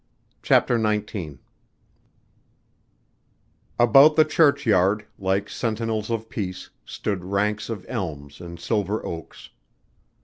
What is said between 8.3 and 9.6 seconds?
and silver oaks.